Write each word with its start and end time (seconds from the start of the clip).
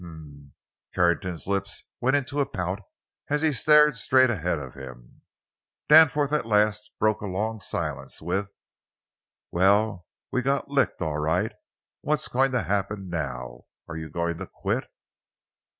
"H 0.01 0.03
m!" 0.03 0.53
Carrington's 0.95 1.45
lips 1.45 1.83
went 1.99 2.15
into 2.15 2.39
a 2.39 2.45
pout 2.49 2.79
as 3.29 3.43
he 3.43 3.51
stared 3.53 3.95
straight 3.95 4.31
ahead 4.31 4.57
of 4.57 4.73
him. 4.73 5.21
Danforth 5.89 6.33
at 6.33 6.47
last 6.47 6.89
broke 6.97 7.21
a 7.21 7.27
long 7.27 7.59
silence 7.59 8.19
with: 8.19 8.51
"Well, 9.51 10.07
we 10.31 10.41
got 10.41 10.69
licked, 10.69 11.03
all 11.03 11.19
right. 11.19 11.53
What's 12.01 12.29
going 12.29 12.51
to 12.53 12.63
happen 12.63 13.09
now? 13.11 13.65
Are 13.87 13.95
you 13.95 14.09
going 14.09 14.39
to 14.39 14.47
quit?" 14.47 14.85